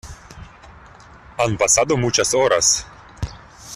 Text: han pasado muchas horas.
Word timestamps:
han 1.37 1.55
pasado 1.59 1.95
muchas 1.95 2.33
horas. 2.33 2.87